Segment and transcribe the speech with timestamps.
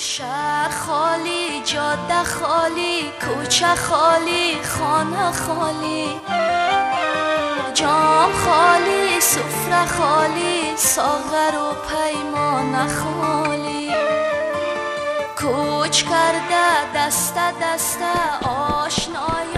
[0.00, 6.20] شهر خالی جاده خالی کوچه خالی خانه خالی.
[7.74, 13.92] جام خالی سفره خالی ساغر و پیمان خالی.
[15.36, 17.98] کوچ کرده دست دست
[18.44, 19.57] آشنایان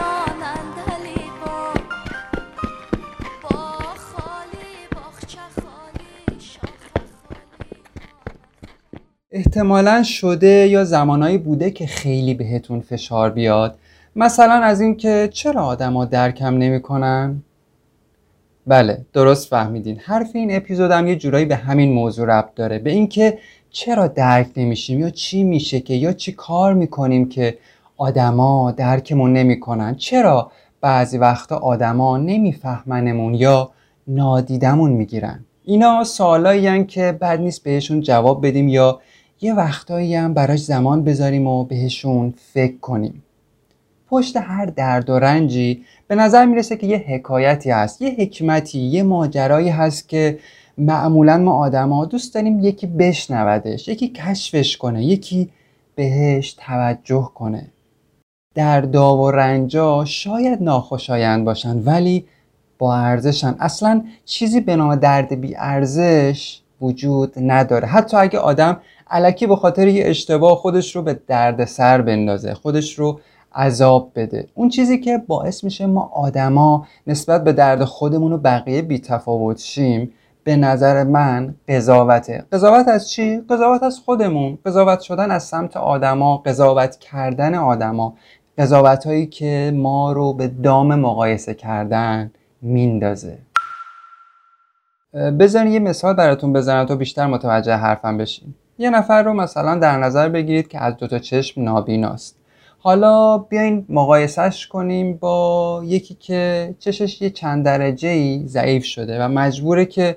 [9.32, 13.78] احتمالا شده یا زمانایی بوده که خیلی بهتون فشار بیاد.
[14.16, 17.42] مثلا از اینکه چرا آدما درکم نمی‌کنن؟
[18.66, 19.98] بله درست فهمیدین.
[19.98, 22.78] حرف این اپیزودم یه جورایی به همین موضوع ربط داره.
[22.78, 23.38] به اینکه
[23.70, 27.58] چرا درک نمیشیم یا چی میشه که یا چی کار می‌کنیم که
[27.96, 33.70] آدما درکمون نمی‌کنن؟ چرا بعضی وقتا آدما نمیفهمنمون یا
[34.06, 39.00] نادیدمون می‌گیرن؟ اینا سوالایی که بد نیست بهشون جواب بدیم یا
[39.42, 43.22] یه وقتایی هم براش زمان بذاریم و بهشون فکر کنیم.
[44.08, 49.02] پشت هر درد و رنجی به نظر می‌رسه که یه حکایتی هست یه حکمتی یه
[49.02, 50.38] ماجرایی هست که
[50.78, 55.50] معمولا ما آدما دوست داریم یکی بشنودش یکی کشفش کنه یکی
[55.94, 57.66] بهش توجه کنه.
[58.54, 62.24] دردا و رنجا شاید ناخوشایند باشن ولی
[62.78, 63.56] با ارزشن.
[63.60, 67.88] اصلا چیزی به نام درد بی ارزش وجود نداره.
[67.88, 72.98] حتی اگه آدم علکی به خاطر یه اشتباه خودش رو به درد سر بندازه خودش
[72.98, 73.20] رو
[73.54, 74.46] عذاب بده.
[74.54, 79.58] اون چیزی که باعث میشه ما آدما نسبت به درد خودمون و بقیه بی تفاوت
[79.58, 80.12] شیم
[80.44, 82.44] به نظر من قضاوته.
[82.52, 84.58] قضاوت از چی؟ قضاوت از خودمون.
[84.66, 88.14] قضاوت شدن از سمت آدما قضاوت کردن آدما.
[88.58, 92.30] قضاوت هایی که ما رو به دام مقایسه کردن
[92.62, 93.38] میندازه.
[95.40, 98.54] بذارین یه مثال براتون بزنم تا بیشتر متوجه حرفم بشین.
[98.80, 102.36] یه نفر رو مثلا در نظر بگیرید که از دوتا چشم نابیناست
[102.78, 109.28] حالا بیاین مقایسهش کنیم با یکی که چشش یه چند درجه ای ضعیف شده و
[109.28, 110.16] مجبوره که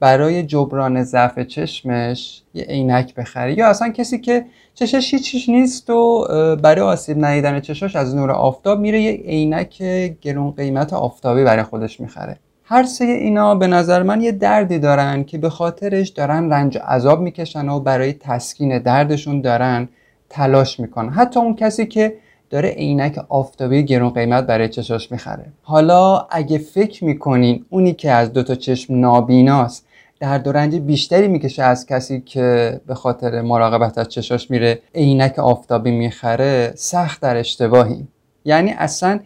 [0.00, 3.58] برای جبران ضعف چشمش یه عینک بخره.
[3.58, 6.26] یا اصلا کسی که چشش هیچیش نیست و
[6.62, 9.82] برای آسیب ندیدن چشاش از نور آفتاب میره یه عینک
[10.22, 12.38] گرون قیمت آفتابی برای خودش می‌خره.
[12.72, 16.80] هر سه اینا به نظر من یه دردی دارن که به خاطرش دارن رنج و
[16.80, 19.88] عذاب می‌کشن و برای تسکین دردشون دارن
[20.28, 21.08] تلاش می‌کنن.
[21.08, 22.14] حتی اون کسی که
[22.50, 25.44] داره عینک آفتابی گرون قیمت برای چشاش می‌خره.
[25.62, 29.86] حالا اگه فکر می‌کنین اونی که از دوتا چشم نابیناست
[30.20, 35.38] درد و رنج بیشتری می‌کشه از کسی که به خاطر مراقبت از چشاش میره عینک
[35.38, 38.08] آفتابی می‌خره سخت در اشتباهی.
[38.44, 39.20] یعنی اصلا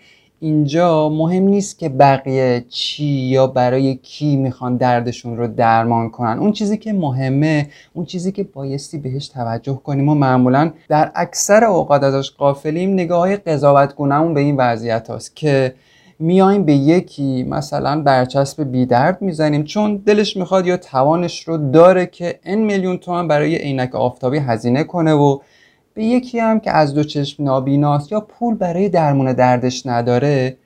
[0.44, 6.38] اینجا مهم نیست که بقیه چی یا برای کی می‌خوان دردشون رو درمان کنن.
[6.38, 11.64] اون چیزی که مهمه اون چیزی که بایستی بهش توجه کنیم و معمولا در اکثر
[11.64, 13.94] اوقات ازش قافلیم نگاه های قضاوت
[14.34, 15.74] به این وضعیت هاست که
[16.18, 19.64] میایم به یکی مثلا برچسب بی درد می‌زنیم.
[19.64, 24.84] چون دلش می‌خواد یا توانش رو داره که ان میلیون تومن برای عینک آفتابی هزینه
[24.84, 25.38] کنه و
[25.94, 30.56] به یکی هم که از دو چشم نابیناست یا پول برای درمون دردش نداره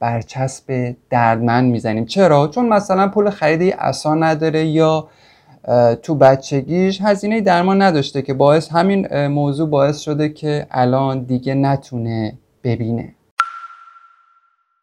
[0.00, 2.04] برچسب دردمند می‌زنیم.
[2.04, 5.08] چرا؟ چون مثلا پول خرید اسا نداره یا
[6.02, 12.38] تو بچگیش هزینه درمان نداشته که باعث همین موضوع باعث شده که الان دیگه نتونه
[12.64, 13.14] ببینه.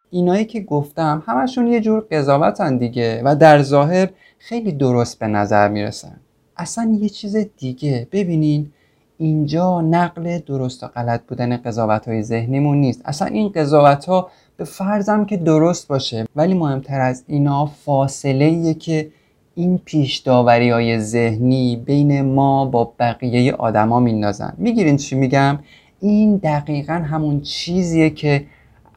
[0.10, 5.68] اینایی که گفتم همشون یه جور قضاوتن دیگه و در ظاهر خیلی درست به نظر
[5.68, 6.20] می‌رسن.
[6.58, 8.08] اصلا یه چیز دیگه.
[8.12, 8.72] ببینین
[9.18, 13.02] اینجا نقل درست و غلط بودن قضاوت های ذهنیمون نیست.
[13.06, 18.74] اصلا این قضاوت ها به فرضم که درست باشه ولی مهمتر از اینا فاصله ایه
[18.74, 19.10] که
[19.56, 24.54] این پیش داوری های ذهنی بین ما با بقیه آدما میندازن.
[24.58, 25.60] می‌گیرین چی میگم؟
[26.00, 28.46] این دقیقا همون چیزیه که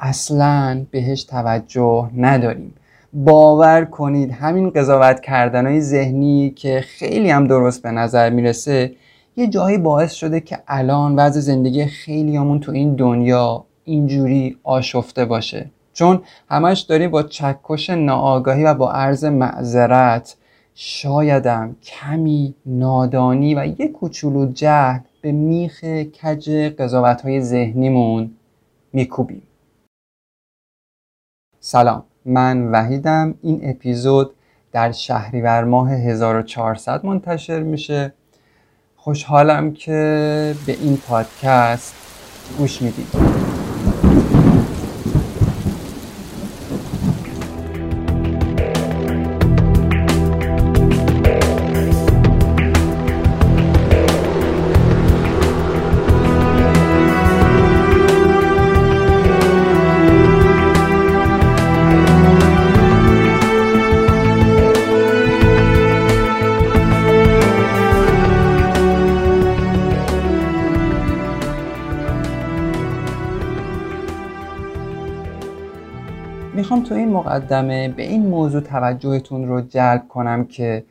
[0.00, 2.74] اصلا بهش توجه نداریم.
[3.12, 8.92] باور کنید همین قضاوت کردن های ذهنی که خیلی هم درست به نظر می‌رسه
[9.38, 15.24] یه جایی باعث شده که الان وضع زندگی خیلی همون تو این دنیا اینجوری آشفته
[15.24, 15.70] باشه.
[15.92, 20.36] چون همش داریم با چکش ناآگاهی و با عرض معذرت
[20.74, 28.30] شایدم کمی نادانی و یه کوچولو جهل به میخ کج قضاوت های ذهنیمون
[28.92, 29.42] میکوبیم.
[31.60, 33.34] سلام من وحیدم.
[33.42, 34.34] این اپیزود
[34.72, 38.14] در شهریور ماه 1400 منتشر میشه.
[39.00, 41.94] خوشحالم که به این پادکست
[42.58, 43.37] گوش می‌دید.
[77.18, 80.84] مقدمه به این موضوع توجهتون رو جلب کنم که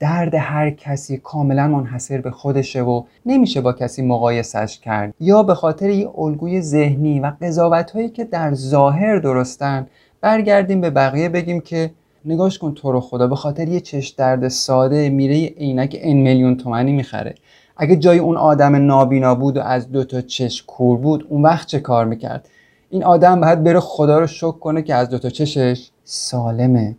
[0.00, 5.14] درد هر کسی کاملا منحصر به خودشه و نمیشه با کسی مقایسش کرد.
[5.20, 9.86] یا به خاطر یه الگوی ذهنی و قضاوت هایی که در ظاهر درستن
[10.20, 11.90] برگردیم به بقیه بگیم که
[12.24, 16.56] نگاش کن تو رو خدا به خاطر یه چش درد ساده میره عینک ان میلیون
[16.56, 17.34] تومنی می‌خره.
[17.76, 21.66] اگه جای اون آدم نابینا بود و از دو تا چش کور بود اون وقت
[21.68, 22.48] چه کار می‌کرد؟
[22.96, 26.96] این آدم باید بره خدا رو شک کنه که از دو تا چشش سالمه.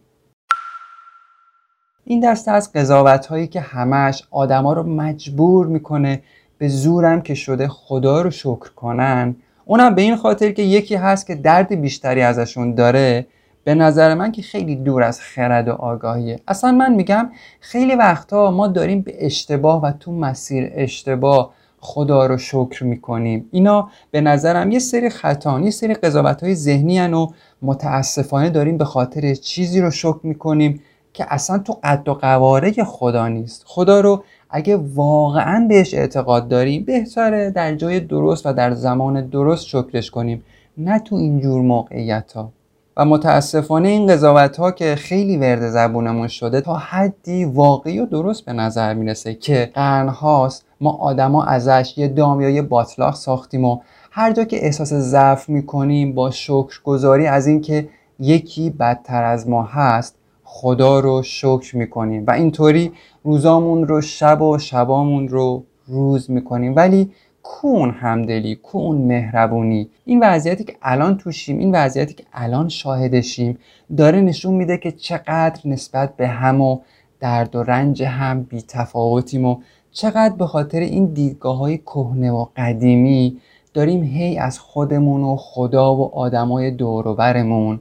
[2.05, 6.21] این دسته از قضاوت هایی که همش آدما رو مجبور می‌کنه
[6.57, 9.35] به زورم که شده خدا رو شکر کنن.
[9.65, 13.27] اونم به این خاطر که یکی هست که درد بیشتری ازشون داره.
[13.63, 17.29] به نظر من که خیلی دور از خرد و آگاهیه اصلا من میگم
[17.59, 23.49] خیلی وقتا ما داریم به اشتباه و تو مسیر اشتباه خدا رو شکر می‌کنیم.
[23.51, 27.27] اینا به نظرم یه سری خطان یه سری قضاوت های ذهنی و
[27.61, 30.81] متاسفانه داریم به خاطر چیزی رو شکر می‌کنیم
[31.13, 33.63] که اصلا تو قد و قواره خدا نیست.
[33.65, 39.65] خدا رو اگه واقعا بهش اعتقاد داریم بهتره در جای درست و در زمان درست
[39.65, 40.43] شکرش کنیم.
[40.77, 42.51] نه تو اینجور موقعیت ها
[42.97, 48.45] و متاسفانه این قضاوت ها که خیلی ورد زبونمون شده تا حدی واقعی و درست
[48.45, 53.65] به نظر می‌رسه که قرن هاست ما آدما ازش یه دام یا یه باطلاق ساختیم
[53.65, 53.79] و
[54.11, 57.89] هر جا که احساس ضعف می‌کنیم با شکرگزاری از اینکه
[58.19, 62.91] یکی بدتر از ما هست خدا رو شکر می‌کنیم و اینطوری
[63.23, 66.75] روزامون رو شب و شبامون رو روز می‌کنیم.
[66.75, 67.11] ولی
[67.43, 69.89] کون همدلی کون مهربونی.
[70.05, 73.57] این وضعیتی که الان توشیم این وضعیتی که الان شاهدشیم
[73.97, 76.79] داره نشون میده که چقدر نسبت به هم و
[77.19, 79.57] درد و رنج هم بی تفاوتیم و
[79.97, 83.37] چقدر به خاطر این دیدگاه های کهنه و قدیمی
[83.73, 87.79] داریم هی از خودمون و خدا و آدمای دوروبرمون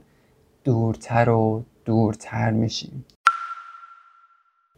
[0.63, 3.05] دورتر و دورتر میشیم.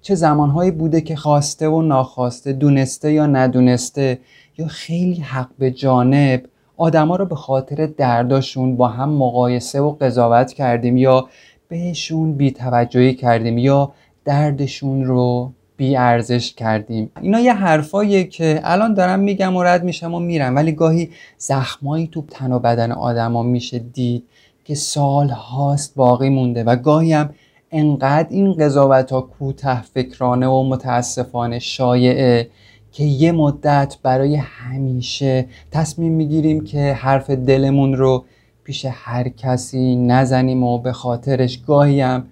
[0.02, 4.20] چه زمانهایی بوده که خواسته و ناخواسته دونسته یا ندونسته
[4.58, 6.46] یا خیلی حق به جانب
[6.78, 11.28] آدما رو به خاطر درداشون با هم مقایسه و قضاوت کردیم یا
[11.68, 13.92] بهشون بیتوجهی کردیم یا
[14.26, 17.12] دردشون رو بی ارزش کردیم.
[17.22, 20.56] اینا یه حرفاییه که الان دارم میگم و رد میشم و میرم.
[20.56, 24.24] ولی گاهی زخمایی تو تن و بدن آدما میشه دید
[24.66, 27.30] که سال هاست باقی مونده و گاهی هم
[27.72, 32.50] انقدر این قضاوت ها کوته فکرانه و متاسفانه شایعه
[32.92, 38.26] که یه مدت برای همیشه تصمیم می‌گیریم که حرف دلمون رو
[38.64, 42.24] پیش هر کسی نزنیم و به خاطرش گاهی هم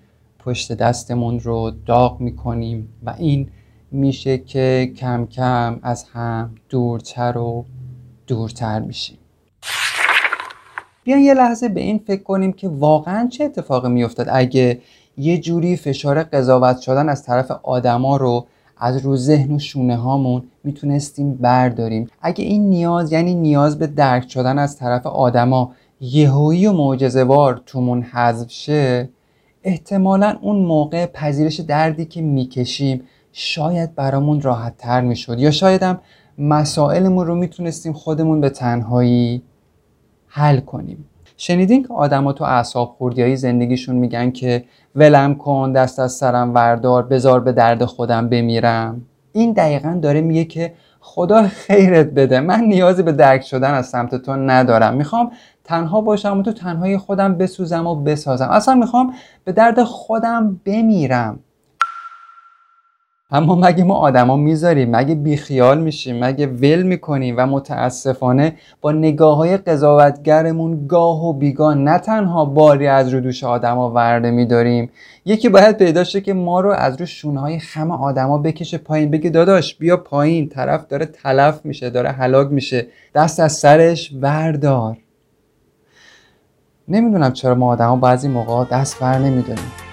[0.47, 3.49] پشت دستمون رو داغ می‌کنیم و این
[3.91, 7.65] میشه که کم کم از هم دورتر و
[8.27, 9.17] دورتر میشیم.
[11.03, 14.81] بیاین یه لحظه به این فکر کنیم که واقعا چه اتفاقی میافتاد؟ اگه
[15.17, 18.45] یه جوری فشار قضاوت شدن از طرف آدما رو
[18.77, 22.09] از رو ذهن و شونه هامون می‌تونستیم برداریم.
[22.21, 28.01] اگه این نیاز یعنی نیاز به درک شدن از طرف آدما یهویی و معجزه‌وار تومون
[28.01, 29.10] حذف شه
[29.67, 35.39] احتمالا اون موقع پذیرش دردی که می‌کشیم شاید برامون راحت تر می‌شد.
[35.39, 36.00] یا شاید هم
[36.38, 39.41] مسائلمون رو می‌تونستیم خودمون به تنهایی
[40.27, 41.05] حل کنیم.
[41.38, 44.63] شنیدین که آدما تو اعصاب خوردیایی زندگیشون میگن که
[44.95, 49.01] ولم کن دست از سرم وردار بزار به درد خودم بمیرم.
[49.33, 50.74] این دقیقا داره میگه که
[51.07, 52.39] خدا خیرت بده.
[52.39, 54.93] من نیازی به درک شدن از سمت تو ندارم.
[54.93, 55.31] می‌خوام
[55.63, 58.49] تنها باشم و تو تنهای خودم بسوزم و بسازم.
[58.49, 61.39] اصلا می‌خوام به درد خودم بمیرم.
[63.31, 69.38] اما مگه ما آدما می‌ذاریم؟ مگه بیخیال میشیم؟ مگه ول می‌کنیم و متاسفانه با نگاه
[69.38, 74.89] های قضاوتگرمون گاه و بیگاه نه تنها باری از رو دوش آدما ورده میداریم
[75.25, 79.12] یکی باید پیدا شه که ما رو از رو شونه های خم آدما بکشه پایین
[79.12, 84.98] بگه داداش بیا پایین طرف داره تلف میشه داره هلاک میشه دست از سرش وردار.
[86.88, 89.87] نمی‌دونم چرا ما آدما بعضی موقع دست بر نمیداریم.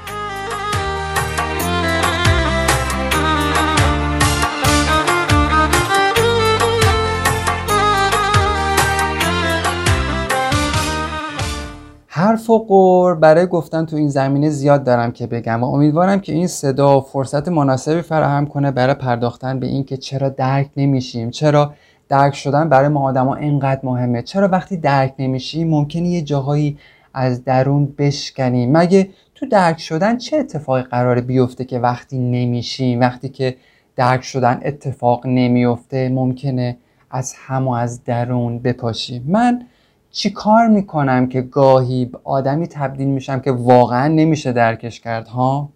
[12.17, 16.33] حرف و قور برای گفتن تو این زمینه زیاد دارم که بگم و امیدوارم که
[16.33, 21.75] این صدا فرصت مناسبی فراهم کنه برای پرداختن به اینکه چرا درک نمیشیم چرا
[22.09, 26.79] درک شدن برای ما آدما اینقدر مهمه چرا وقتی درک نمیشیم ممکنه یه جاهایی
[27.15, 33.29] از درون بشکنیم مگه تو درک شدن چه اتفاقی قراره بیفته که وقتی نمیشیم وقتی
[33.29, 33.57] که
[33.97, 36.77] درک شدن اتفاق نمیفته ممکنه
[37.11, 39.67] از هم و از درون بپاشیم؟ من
[40.15, 45.74] چی کار می‌کنم که گاهی آدمی تبدیل میشم که واقعا نمیشه درکش کرد ها؟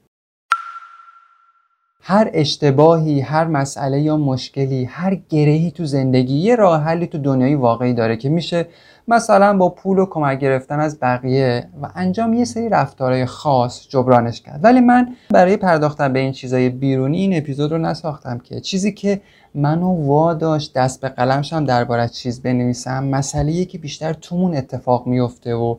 [2.11, 7.55] هر اشتباهی هر مسئله یا مشکلی هر گرهی تو زندگی یه راه حلی تو دنیای
[7.55, 8.67] واقعی داره که میشه
[9.09, 14.41] مثلا با پول و کمک گرفتن از بقیه و انجام یه سری رفتارهای خاص جبرانش
[14.41, 14.61] کرد.
[14.65, 19.21] ولی من برای پرداختن به این چیزای بیرونی این اپیزود رو نساختم که چیزی که
[19.55, 25.77] منو واداشت دست به قلمشم درباره چیز بنویسم مسئله که بیشتر تومون اتفاق میفته و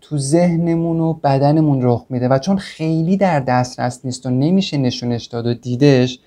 [0.00, 5.26] تو ذهنمون و بدنمون رخ میده و چون خیلی در دسترس نیست و نمیشه نشونش
[5.26, 6.18] داد و دیدش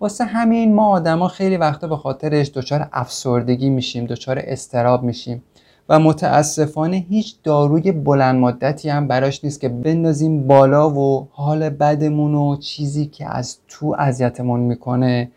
[0.00, 5.42] واسه همین ما آدما خیلی وقتا به خاطرش دچار افسردگی میشیم دچار استراب میشیم
[5.88, 12.34] و متاسفانه هیچ داروی بلند مدتی هم براش نیست که بندازیم بالا و حال بدمون
[12.34, 15.30] و چیزی که از تو اذیتمون می‌کنه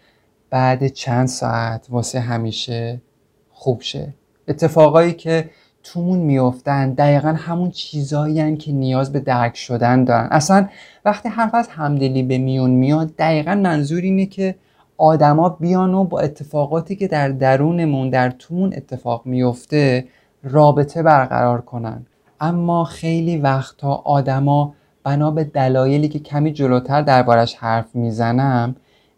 [0.49, 3.01] بعد چند ساعت واسه همیشه
[3.49, 4.13] خوب شه.
[4.47, 5.49] اتفاقایی که
[5.83, 6.93] تومون میافتن.
[6.93, 10.27] دقیقا همون چیزایی که نیاز به درک شدن دارن.
[10.31, 10.67] اصلا
[11.05, 14.55] وقتی حرف از همدلی به میون میاد دقیقا منظور اینه که
[14.97, 20.05] آدما بیان و با اتفاقاتی که در درونمون در تومون اتفاق میفته
[20.43, 22.05] رابطه برقرار کنن.
[22.39, 28.75] اما خیلی وقتا آدما بنا به دلایلی که کمی جلوتر دربارش حرف می‌زنم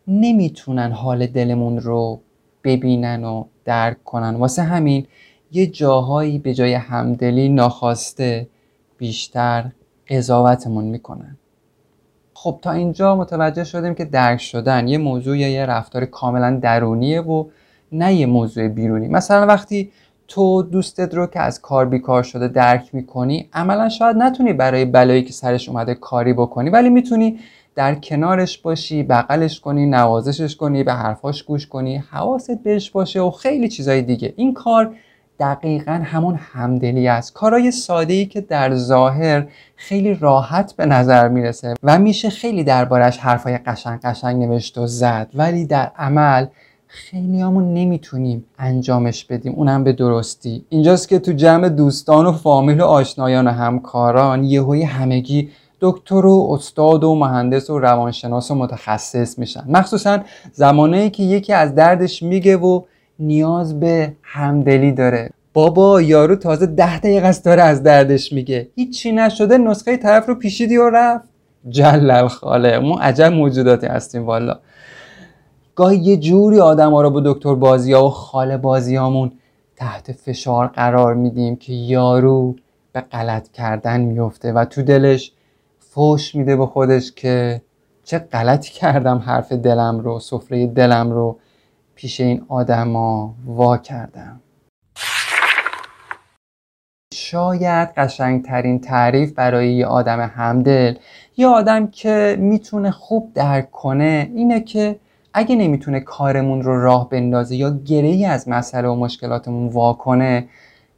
[0.08, 2.22] نمی‌تونن حال دلمون رو
[2.64, 4.36] ببینن و درک کنن.
[4.36, 5.06] واسه همین
[5.52, 8.48] یه جاهایی به جای همدلی ناخواسته
[8.98, 9.72] بیشتر
[10.10, 11.38] قضاوتمون می‌کنن
[12.34, 17.22] خب تا اینجا متوجه شدیم که درک شدن یه موضوع یا یه رفتار کاملا درونیه
[17.22, 17.46] و
[17.92, 19.08] نه یه موضوع بیرونی.
[19.08, 19.92] مثلا وقتی
[20.28, 25.24] تو دوستت رو که از کار بیکار شده درک می‌کنی عملا شاید نتونی برای بلایی
[25.24, 27.40] که سرش اومده کاری بکنی ولی می‌تونی
[27.76, 33.32] در کنارش باشی بغلش کنی نوازشش کنی به حرفاش گوش کنی حواست بهش باشه و
[33.32, 34.34] خیلی چیزای دیگه.
[34.36, 34.96] این کار
[35.42, 37.34] دقیقا همون همدلی است.
[37.34, 43.18] کارای ساده ای که در ظاهر خیلی راحت به نظر می‌رسه و میشه خیلی دربارش
[43.18, 46.46] حرفای قشنگ قشنگ نوشت و زد ولی در عمل
[46.88, 49.54] خیلی همون نمی‌تونیم انجامش بدیم.
[49.54, 50.66] اونم به درستی.
[50.70, 55.50] اینجاست که تو جمع دوستان و فامیل و آشنایان و همکاران یهوی همگی
[55.82, 59.64] دکتر و استاد و مهندس و روانشناس و متخصص میشن.
[59.68, 60.20] مخصوصا
[60.54, 62.82] زمانایی که یکی از دردش میگه و
[63.22, 65.30] نیاز به همدلی داره.
[65.54, 68.68] بابا یارو تازه ده دقیقه است داره از دردش میگه.
[68.76, 71.24] هیچی نشده نسخه طرف رو پیشیدی و رفت.
[71.70, 72.80] جلل خاله.
[72.80, 74.60] ما عجب موجوداتی هستیم والا.
[75.76, 79.32] گاهی یه جوری آدم ها رو با دکتر بازی ها و خاله بازی هامون
[79.76, 82.56] تحت فشار قرار میدیم که یارو
[82.94, 85.32] به غلط کردن میفته و تو دلش
[85.80, 87.62] فوش میده به خودش که
[88.04, 91.38] چه غلطی کردم حرف دلم رو سفره دلم رو.
[91.96, 94.40] پیش این آدما وا کردم.
[97.14, 100.96] شاید قشنگترین تعریف برای یه آدم همدل
[101.38, 105.00] یه آدم که می‌تونه خوب درک کنه اینه که
[105.34, 110.48] اگه نمی‌تونه کارمون رو راه بندازه یا گره از مسئله و مشکلاتمون وا کنه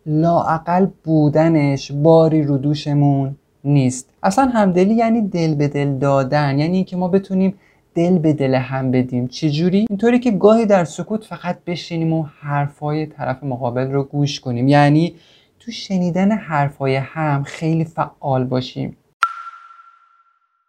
[0.05, 4.09] لاعقل بودنش باری رو دوشمون نیست.
[4.23, 7.53] اصلا همدلی یعنی دل به دل دادن یعنی اینکه ما بتونیم
[7.95, 9.27] دل به دل هم بدیم.
[9.27, 14.67] چجوری؟ اینطوری که گاهی در سکوت فقط بشینیم و حرفای طرف مقابل رو گوش کنیم.
[14.67, 15.15] یعنی
[15.59, 18.97] تو شنیدن حرفای هم خیلی فعال باشیم.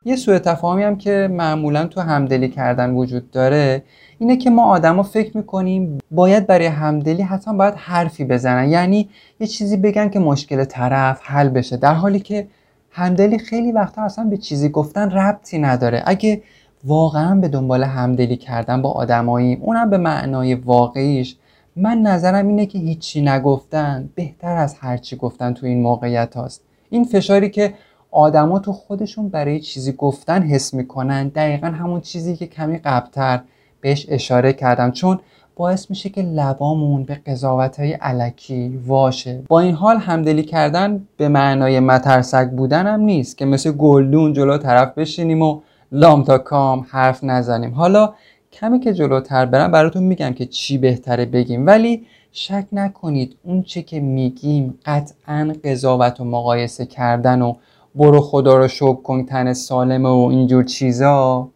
[0.07, 3.83] یه سوء تفاهمی هم که معمولا تو همدلی کردن وجود داره
[4.19, 8.69] اینه که ما آدما فکر می‌کنیم باید برای همدلی حتما باید حرفی بزنن.
[8.69, 9.09] یعنی
[9.41, 11.77] یه چیزی بگن که مشکل طرف حل بشه.
[11.77, 12.47] در حالی که
[12.91, 16.03] همدلی خیلی وقتا اصلا به چیزی گفتن ربطی نداره.
[16.07, 16.43] اگه
[16.85, 21.37] واقعا به دنبال همدلی کردن با آدمایی اونم به معنای واقعیش.
[21.77, 26.65] من نظرم اینه که هیچی نگفتن بهتر از هرچی گفتن تو این موقعیت هاست.
[26.91, 27.75] این فشاری که
[28.11, 33.41] آدما تو خودشون برای چیزی گفتن حس می‌کنن دقیقا همون چیزی که کمی قبلتر
[33.81, 34.91] بهش اشاره کردم.
[34.91, 35.21] چون
[35.57, 39.43] باعث میشه که لبامون به قضاوت های علکی واشه.
[39.49, 44.59] با این حال همدلی کردن به معنای مترسک بودن هم نیست که مثل گلدون جلو
[44.59, 45.61] طرف بشینیم و
[45.93, 47.75] لام تا کام حرف نزنیم.
[47.75, 48.15] حالا
[48.53, 51.67] کمی که جلوتر برم براتون میگم که چی بهتره بگیم.
[51.67, 57.55] ولی شک نکنید اون چه که میگیم قطعا قضاوت و مقایسه کردن و
[57.95, 61.49] برو خدا رو شکر کن تن سالمه و اینجور چیزا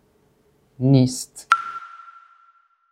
[0.80, 1.48] نیست.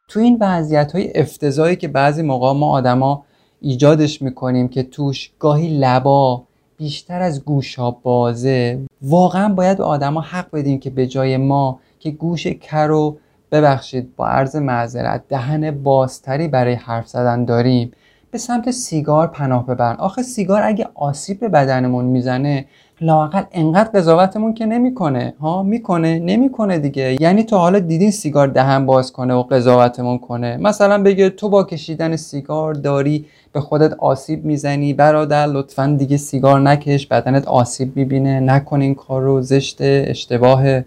[0.08, 3.24] تو این وضعیت های افتضایی که بعضی موقع ما آدما
[3.60, 6.45] ایجادش می‌کنیم که توش گاهی لبا
[6.76, 8.80] بیشتر از گوشا بازه.
[9.02, 13.18] واقعا باید به آدما حق بدیم که به جای ما که گوش کر و
[13.52, 17.92] ببخشید با عرض معذرت دهن بازتری برای حرف زدن داریم.
[18.30, 19.96] به سمت سیگار پناه ببرن.
[19.96, 22.66] آخه سیگار اگه آسیب به بدنمون می‌زنه
[23.00, 27.16] لاقل انقدر قضاوتمون که نمی‌کنه ها؟ می‌کنه نمی‌کنه دیگه.
[27.20, 30.56] یعنی تا حالا دیدین سیگار دهن باز کنه و قضاوتمون کنه.
[30.56, 34.92] مثلا بگه تو با کشیدن سیگار داری به خودت آسیب می‌زنی.
[34.92, 38.40] برادر لطفا دیگه سیگار نکش بدنت آسیب می‌بینه.
[38.40, 40.84] نکن این کار رو زشت اشتباهه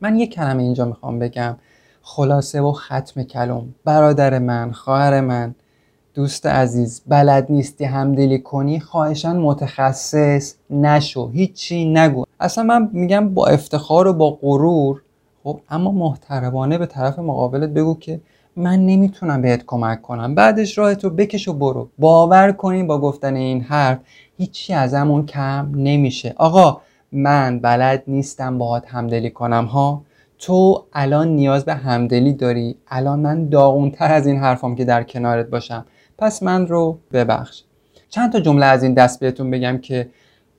[0.00, 1.56] من یه کلمه اینجا می‌خوام بگم.
[2.02, 5.54] خلاصه و ختم کلم برادر من خواهر من
[6.18, 12.24] دوست عزیز بلد نیستی همدلی کنی؟ خواهشان متخصص نشو هیچی نگو.
[12.40, 15.02] اصلا من میگم با افتخار و با غرور
[15.44, 18.20] خب اما محترمانه به طرف مقابلت بگو که
[18.56, 20.34] من نمی‌تونم بهت کمک کنم.
[20.34, 21.88] بعدش راه تو بکش و برو.
[21.98, 23.98] باور کنین با گفتن این حرف
[24.38, 26.34] هیچی ازمون کم نمیشه.
[26.36, 26.80] آقا
[27.12, 30.02] من بلد نیستم باهات همدلی کنم ها؟
[30.38, 35.50] تو الان نیاز به همدلی داری؟ الان من داغونتر از این حرفام که در کنارت
[35.50, 35.84] باشم.
[36.18, 37.62] پس من رو ببخش.
[38.08, 40.08] چند تا جمله از این دست بهتون بگم که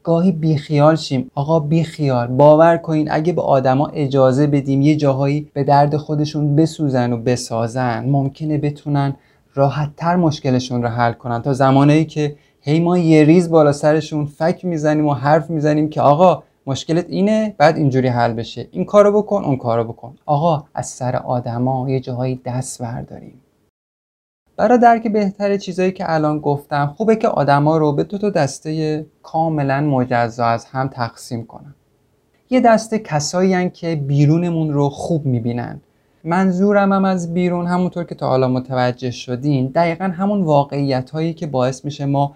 [0.04, 1.32] گاهی بیخیال شیم.
[1.36, 7.14] آقا بیخیال باور کنین اگه به آدما اجازه بدیم یه جاهایی به درد خودشون بسوزن
[7.14, 9.16] و بسازن ممکنه بتونن
[9.54, 11.42] راحتتر مشکلشون رو حل کنن.
[11.42, 16.02] تا زمانی که هی ما یه ریز بالا سرشون فک می‌زنیم و حرف می‌زنیم که
[16.02, 18.68] آقا مشکلت اینه بعد اینجوری حل بشه.
[18.72, 20.16] این کارو بکن اون کارو بکن.
[20.26, 23.34] آقا از سر آدما یه جاهایی دست برداریم.
[24.60, 29.06] برای درک بهتر چیزایی که الان گفتم خوبه که آدما رو به دو تا دسته
[29.24, 31.76] کاملا مجزا از هم تقسیم کنم
[32.50, 35.82] یه دسته کسایی که بیرونمون رو خوب می‌بینن.
[36.24, 41.48] منظورم هم از بیرون همونطور که تا حالا متوجه شدین دقیقا همون واقعیت هایی که
[41.48, 42.36] باعث میشه ما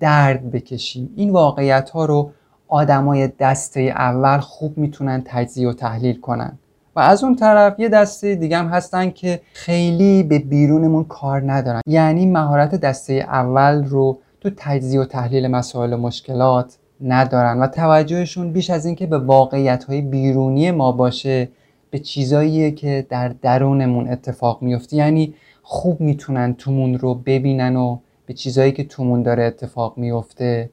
[0.00, 1.12] درد بکشیم.
[1.16, 2.30] این واقعیت ها رو
[2.68, 6.58] آدمای دسته اول خوب می‌تونن تجزیه و تحلیل کنن.
[6.98, 11.80] و از اون طرف یه دسته دیگه هم هستن که خیلی به بیرونمون کار ندارن.
[11.86, 18.52] یعنی مهارت دسته اول رو تو تجزیه و تحلیل مسائل و مشکلات ندارن و توجهشون
[18.52, 21.48] بیش از اینکه به واقعیت های بیرونی ما باشه
[21.90, 28.34] به چیزاییه که در درونمون اتفاق میفته یعنی خوب می‌تونن تومون رو ببینن و به
[28.34, 30.70] چیزایی که تومون داره اتفاق میفته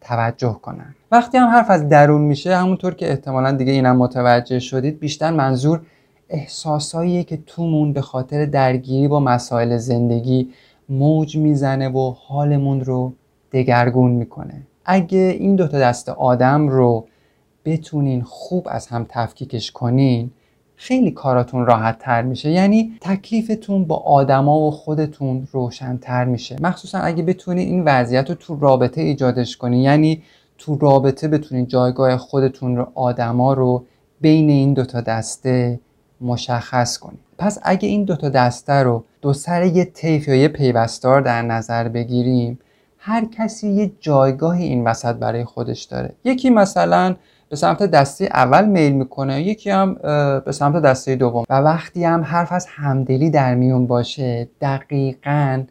[0.00, 0.94] توجه کنن.
[1.12, 5.80] وقتی هم حرف از درون میشه همونطور که احتمالا دیگه اینم متوجه شدید بیشتر منظور
[6.28, 10.48] احساساییه که تومون به خاطر درگیری با مسائل زندگی
[10.88, 13.12] موج می‌زنه و حالمون رو
[13.52, 14.62] دگرگون می‌کنه.
[14.84, 17.06] اگه این دوتا دست آدم رو
[17.64, 20.30] بتونین خوب از هم تفکیکش کنین
[20.76, 22.50] خیلی کاراتون راحت تر میشه.
[22.50, 26.56] یعنی تکلیفتون با آدما و خودتون روشنتر میشه.
[26.60, 29.80] مخصوصا اگه بتونین این وضعیت رو تو رابطه ایجادش کنین.
[29.80, 30.22] یعنی
[30.62, 33.84] تو رابطه بتونین جایگاه خودتون رو آدما رو
[34.20, 35.80] بین این دوتا دسته
[36.20, 37.18] مشخص کنید.
[37.38, 41.88] پس اگه این دوتا دسته رو دو سر یه طیف یا یه پیوستار در نظر
[41.88, 42.58] بگیریم
[42.98, 46.14] هر کسی یه جایگاه این وسط برای خودش داره.
[46.24, 47.16] یکی مثلا
[47.48, 49.94] به سمت دسته اول میل می‌کنه یکی هم
[50.44, 51.44] به سمت دسته دوم.
[51.50, 55.64] و وقتی هم حرف از همدلی در میون باشه دقیقا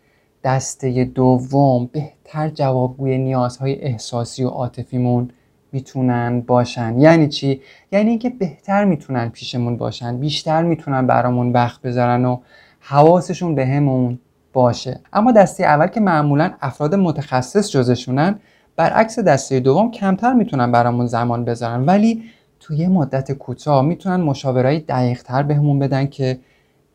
[0.43, 2.20] دسته دوم بهتر
[2.53, 5.31] جوابگوی نیازهای احساسی و عاطفیمون
[5.71, 6.99] می‌تونن باشن.
[6.99, 12.37] یعنی چی؟ یعنی اینکه بهتر می‌تونن پیشمون باشن بیشتر می‌تونن برامون وقت بذارن و
[12.79, 14.19] حواسشون بهمون
[14.53, 14.99] باشه.
[15.13, 18.39] اما دسته اول که معمولا افراد متخصص جزشونن
[18.75, 21.85] برعکس دسته دوم کمتر می‌تونن برامون زمان بذارن.
[21.85, 22.23] ولی
[22.59, 26.39] توی مدت کوتاه می‌تونن مشاورهای دقیق تر بهمون بدن که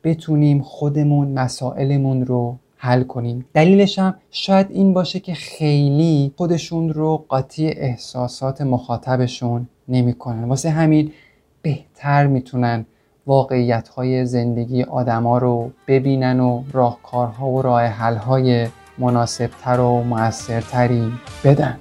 [0.05, 3.47] بتونیم خودمون مسائلمون رو حل کنیم.
[3.55, 10.45] دلیلش هم شاید این باشه که خیلی خودشون رو قاطی احساسات مخاطبشون نمی‌کنن.
[10.45, 11.13] واسه همین
[11.63, 12.87] بهتر می‌تونن
[13.27, 21.13] واقعیت های زندگی آدما رو ببینن و راهکارها و راه حل های مناسبتر و موثرتری
[21.45, 21.79] بدن.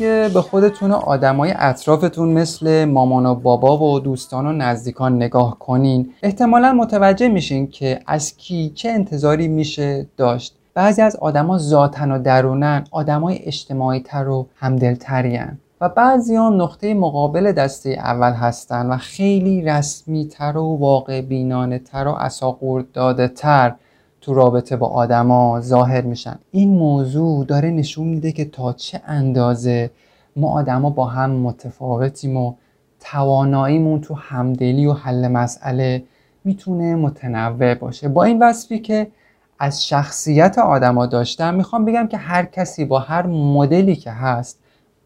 [0.00, 5.58] اگه به خودتون و آدمای اطرافتون مثل مامان و بابا و دوستان و نزدیکان نگاه
[5.58, 6.12] کنین.
[6.22, 10.56] احتمالا متوجه میشین که از کی چه انتظاری میشه داشت.
[10.74, 15.58] بعضی از آدما ذاتن و درونن آدمای اجتماعی تر و همدلترین.
[15.80, 21.78] و بعضی هم نقطه مقابل دسته اول هستن و خیلی رسمی تر و واقع بینانه
[21.78, 23.74] تر و اساقورد داده تر
[24.20, 26.38] تو رابطه با آدما ظاهر میشن.
[26.50, 29.90] این موضوع داره نشون میده که تا چه اندازه
[30.36, 32.54] ما آدما با هم متفاوتیم و
[33.00, 36.02] تواناییمون تو همدلی و حل مسئله
[36.44, 38.08] می‌تونه متنوع باشه.
[38.08, 39.06] با این وصفی که
[39.58, 44.59] از شخصیت آدما داشتم می‌خوام بگم که هر کسی با هر مدلی که هست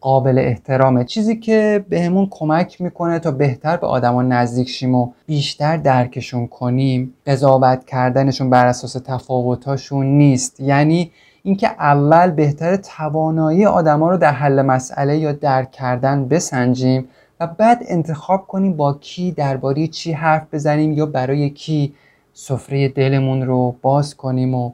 [0.05, 1.03] قابل احترامه.
[1.03, 7.13] چیزی که بهمون کمک می‌کنه تا بهتر به آدما نزدیک شیم و بیشتر درکشون کنیم
[7.27, 10.59] قضاوت کردنشون بر اساس تفاوتاشون نیست.
[10.59, 11.11] یعنی
[11.43, 17.07] اینکه اول بهتر توانایی آدما رو در حل مسئله یا درک کردن بسنجیم
[17.39, 21.93] و بعد انتخاب کنیم با کی درباره چی حرف بزنیم یا برای کی
[22.33, 24.71] سفره دلمون رو باز کنیم و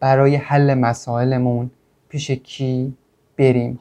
[0.00, 1.70] برای حل مسائلمون
[2.08, 2.94] پیش کی
[3.38, 3.80] بریم.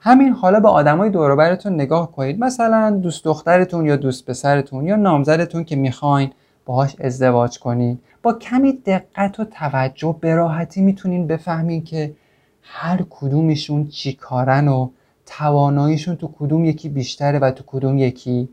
[0.00, 2.40] همین حالا به آدمای دور براتون نگاه کنید.
[2.40, 6.30] مثلا دوست دخترتون یا دوست پسرتون یا نامزدتون که می‌خواین
[6.66, 12.14] باهاش ازدواج کنید با کمی دقت و توجه به راحتی می‌تونین بفهمین که
[12.62, 14.88] هر کدومشون چی کارن و
[15.26, 18.48] تواناییشون تو کدوم یکی بیشتره و تو کدوم یکی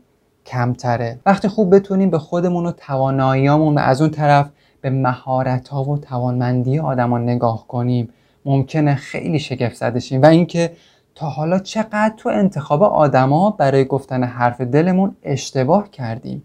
[0.46, 1.18] کمتره.
[1.26, 5.98] وقتی خوب بتونیم به خودمون و تواناییامون و از اون طرف به مهارت ها و
[5.98, 8.08] توانمندی آدما نگاه کنیم
[8.44, 10.72] ممکنه خیلی شگفت زده شیم و اینکه
[11.16, 16.42] تا حالا چقدر تو انتخاب آدما برای گفتن حرف دلمون اشتباه کردیم؟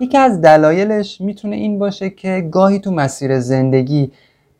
[0.00, 4.12] یکی از دلایلش می‌تونه این باشه که گاهی تو مسیر زندگی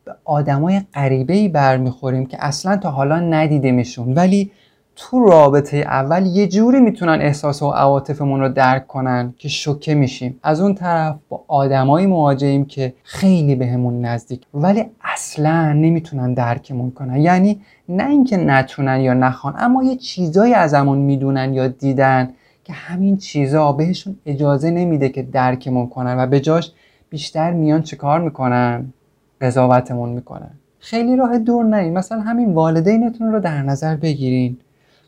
[0.05, 4.51] به آدمای غریبه ای برمیخوریم که اصلا تا حالا ندیدیمشون ولی
[4.95, 10.39] تو رابطه اول یه جوری می‌تونن احساس و عواطفمون رو درک کنن که شوکه میشیم.
[10.43, 14.85] از اون طرف با آدمایی مواجهیم که خیلی بهمون نزدیک ولی
[15.19, 17.17] اصلا نمی‌تونن درکمون کنن.
[17.17, 22.29] یعنی نه اینکه نتونن یا نخوان اما یه چیزایی ازمون می‌دونن یا دیدن
[22.63, 26.71] که همین چیزا بهشون اجازه نمیده که درکمون کنن و به جاش
[27.09, 28.93] بیشتر میان چیکار می‌کنن؟
[29.41, 30.51] قضاوتمون می‌کنن.
[30.79, 31.93] خیلی راه دور نرین.
[31.93, 34.57] مثلا همین والدینتون رو در نظر بگیرین.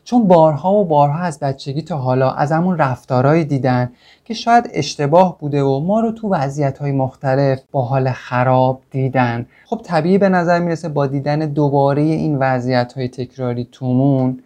[0.04, 3.92] چون بارها و بارها از بچگی تا حالا از همون رفتارهایی دیدن
[4.24, 9.46] که شاید اشتباه بوده و ما رو تو وضعیت های مختلف با حال خراب دیدن.
[9.64, 14.42] خب طبیعی به نظر می‌رسه با دیدن دوباره این وضعیت های تکراری تومون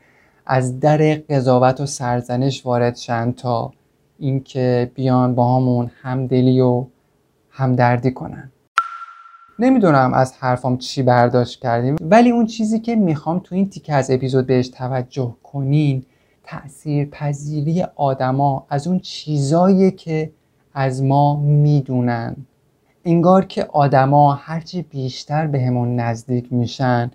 [0.46, 3.72] از در قضاوت و سرزنش وارد شن تا
[4.18, 6.84] اینکه بیان با همون همدلی و
[7.50, 8.52] همدردی کنن.
[9.58, 14.10] نمی‌دونم از حرفام چی برداشت کردیم ولی اون چیزی که می‌خوام تو این تیکه از
[14.10, 16.04] اپیزود بهش توجه کنین
[16.44, 20.30] تأثیر پذیری آدما از اون چیزایی که
[20.74, 22.36] از ما می‌دونن.
[23.04, 27.10] انگار که آدما هرچی بیشتر بهمون نزدیک میشن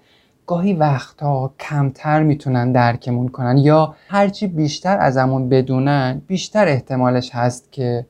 [0.47, 8.05] گاهی وقتها کمتر می‌تونن درکمون کنن یا هرچی بیشتر ازمون بدونن بیشتر احتمالش هست که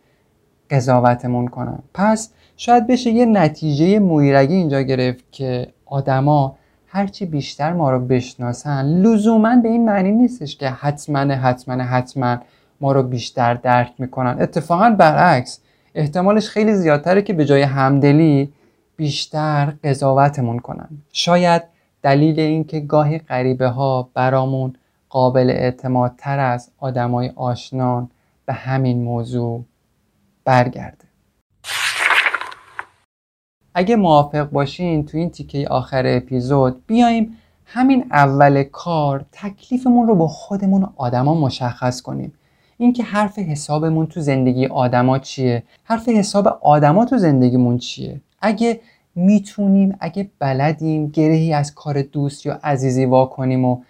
[0.69, 1.79] قضاوتمون کنن.
[1.93, 2.29] پس
[2.61, 6.55] شاید بشه یه نتیجه مویرگی اینجا گرفت که آدما
[6.87, 12.37] هرچی بیشتر ما رو بشناسن لزوما به این معنی نیستش که حتما حتما حتما
[12.81, 14.37] ما رو بیشتر درک می‌کنن.
[14.41, 15.59] اتفاقا برعکس
[15.95, 18.53] احتمالش خیلی زیادتره که به جای همدلی
[18.95, 20.89] بیشتر قضاوتمون کنن.
[21.11, 21.63] شاید
[22.01, 24.73] دلیل اینکه گاهی غریبه ها برامون
[25.09, 28.09] قابل اعتماد تر از آدمای آشنان
[28.45, 29.63] به همین موضوع
[30.45, 31.10] برگرده.
[33.73, 40.27] اگه موافق باشین تو این تیکه آخر اپیزود بیایم همین اول کار تکلیفمون رو با
[40.27, 42.33] خودمون آدما مشخص کنیم.
[42.77, 48.79] اینکه حرف حسابمون تو زندگی آدما چیه؟ حرف حساب آدما تو زندگیمون چیه؟ اگه
[49.15, 53.81] می‌تونیم اگه بلدیم گرهی از کار دوست یا عزیزی وا کنیم و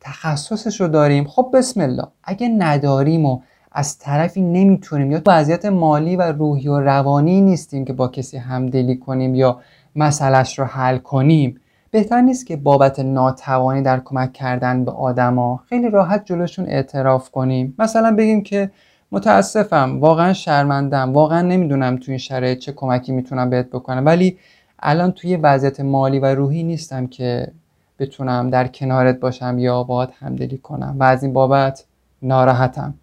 [0.00, 2.06] تخصصش رو داریم خب بسم الله.
[2.24, 3.40] اگه نداریم و
[3.72, 5.10] از طرفی نمی‌تونیم.
[5.10, 9.60] یا وضعیت مالی و روحی و روانی نیستیم که با کسی همدلی کنیم یا
[9.96, 11.60] مسئلش رو حل کنیم.
[11.90, 17.74] بهتر نیست که بابت ناتوانی در کمک کردن به آدما خیلی راحت جلوشون اعتراف کنیم.
[17.78, 18.70] مثلا بگیم که
[19.12, 24.06] متاسفم واقعا شرمندم واقعا نمی‌دونم تو این شرایط چه کمکی می‌تونم بهت بکنم.
[24.06, 24.38] ولی
[24.78, 27.52] الان توی وضعیت مالی و روحی نیستم که
[27.98, 30.96] بتونم در کنارت باشم یا باهات همدلی کنم.
[30.98, 31.84] و از این بابت
[32.22, 32.94] ناراحتم.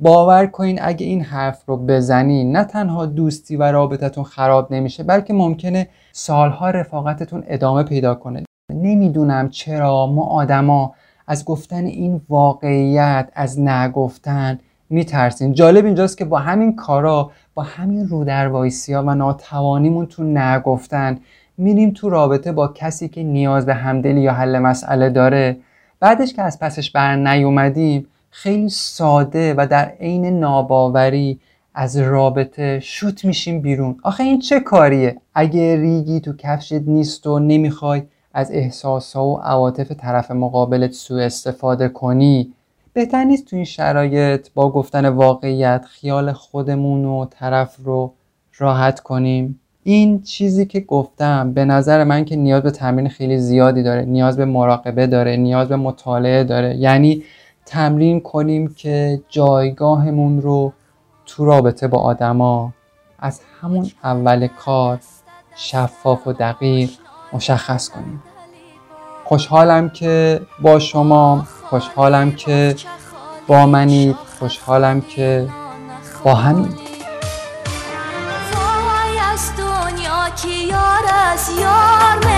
[0.00, 5.32] باور کنین اگه این حرف رو بزنین نه تنها دوستی و رابطتون خراب نمیشه بلکه
[5.32, 8.44] ممکنه سالها رفاقتتون ادامه پیدا کنه.
[8.74, 10.94] نمی‌دونم چرا ما آدما
[11.26, 14.58] از گفتن این واقعیت از نگفتن
[14.90, 15.52] میترسیم.
[15.52, 18.68] جالب اینجاست که با همین کارا با همین رو در ها
[19.06, 21.18] و ناتوانیمون تو نگفتن
[21.58, 25.56] میریم تو رابطه با کسی که نیاز به همدلی یا حل مسئله داره.
[26.00, 31.40] بعدش که از پسش بر نیومدیم خیلی ساده و در عین ناباوری
[31.74, 33.96] از رابطه شوت میشیم بیرون.
[34.02, 38.02] آخه این چه کاریه؟ اگه ریگی تو کفشت نیست و نمی‌خوای
[38.34, 42.52] از احساسها و عواطف طرف مقابلت سوء استفاده کنی
[42.92, 48.12] بهتر نیست تو این شرایط با گفتن واقعیت خیال خودمون و طرف رو
[48.58, 53.82] راحت کنیم؟ این چیزی که گفتم به نظر من که نیاز به تمرین خیلی زیادی
[53.82, 56.76] داره نیاز به مراقبه داره نیاز به مطالعه داره.
[56.76, 57.22] یعنی
[57.70, 60.72] تمرین کنیم که جایگاهمون رو
[61.26, 62.72] تو رابطه با آدما
[63.18, 64.98] از همون اول کار
[65.56, 66.90] شفاف و دقیق
[67.32, 68.22] مشخص کنیم.
[69.24, 72.76] خوشحالم که با شما خوشحالم که
[73.46, 75.48] با منید خوشحالم که
[76.24, 76.74] با همین.
[79.32, 80.24] از دنیا
[81.32, 82.29] از یار